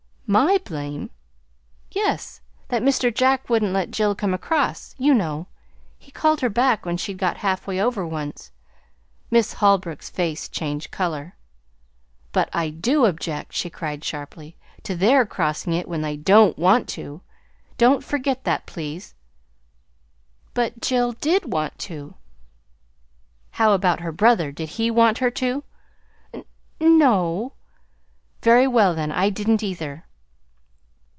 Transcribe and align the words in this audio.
"MY 0.31 0.59
blame!" 0.63 1.09
"Yes; 1.91 2.39
that 2.69 2.81
Mr. 2.81 3.13
Jack 3.13 3.49
wouldn't 3.49 3.73
let 3.73 3.91
Jill 3.91 4.15
come 4.15 4.33
across, 4.33 4.95
you 4.97 5.13
know. 5.13 5.47
He 5.99 6.09
called 6.09 6.39
her 6.39 6.47
back 6.47 6.85
when 6.85 6.95
she'd 6.95 7.17
got 7.17 7.35
halfway 7.35 7.81
over 7.81 8.07
once." 8.07 8.49
Miss 9.29 9.51
Holbrook's 9.55 10.09
face 10.09 10.47
changed 10.47 10.89
color. 10.89 11.35
"But 12.31 12.47
I 12.53 12.69
do 12.69 13.07
object," 13.07 13.51
she 13.51 13.69
cried 13.69 14.05
sharply, 14.05 14.55
"to 14.83 14.95
their 14.95 15.25
crossing 15.25 15.73
it 15.73 15.85
when 15.89 16.01
they 16.01 16.15
DON'T 16.15 16.57
want 16.57 16.87
to! 16.91 17.19
Don't 17.77 18.01
forget 18.01 18.45
that, 18.45 18.65
please." 18.65 19.15
"But 20.53 20.79
Jill 20.79 21.11
did 21.11 21.51
want 21.51 21.77
to." 21.79 22.15
"How 23.49 23.73
about 23.73 23.99
her 23.99 24.13
brother 24.13 24.53
did 24.53 24.69
he 24.69 24.89
want 24.89 25.17
her 25.17 25.31
to?" 25.31 25.65
"N 26.33 26.45
no." 26.79 27.51
"Very 28.41 28.65
well, 28.65 28.95
then. 28.95 29.11
I 29.11 29.29
didn't, 29.29 29.61
either." 29.61 30.05